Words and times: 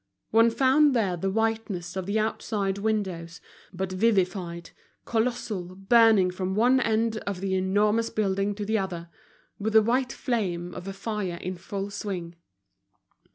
One 0.31 0.49
found 0.49 0.95
there 0.95 1.15
the 1.15 1.29
whiteness 1.29 1.95
of 1.95 2.07
the 2.07 2.17
outside 2.17 2.79
windows, 2.79 3.39
but 3.71 3.91
vivified, 3.91 4.71
colossal, 5.05 5.75
burning 5.75 6.31
from 6.31 6.55
one 6.55 6.79
end 6.79 7.17
of 7.27 7.39
the 7.39 7.53
enormous 7.53 8.09
building 8.09 8.55
to 8.55 8.65
the 8.65 8.79
other, 8.79 9.11
with 9.59 9.73
the 9.73 9.83
white 9.83 10.11
flame 10.11 10.73
of 10.73 10.87
a 10.87 10.93
fire 10.93 11.37
in 11.39 11.55
full 11.55 11.91
swing. 11.91 12.33